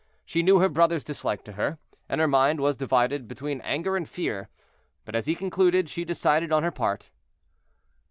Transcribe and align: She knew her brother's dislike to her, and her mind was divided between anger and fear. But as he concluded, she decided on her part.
She 0.25 0.41
knew 0.41 0.57
her 0.57 0.67
brother's 0.67 1.03
dislike 1.03 1.43
to 1.43 1.51
her, 1.51 1.77
and 2.09 2.19
her 2.19 2.27
mind 2.27 2.59
was 2.59 2.75
divided 2.75 3.27
between 3.27 3.61
anger 3.61 3.95
and 3.95 4.09
fear. 4.09 4.49
But 5.05 5.13
as 5.15 5.27
he 5.27 5.35
concluded, 5.35 5.89
she 5.89 6.05
decided 6.05 6.51
on 6.51 6.63
her 6.63 6.71
part. 6.71 7.11